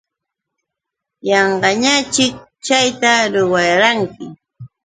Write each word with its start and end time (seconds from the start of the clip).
Yanqañaćhik 1.29 2.33
chayta 2.65 3.11
ruwayanki. 3.33 4.25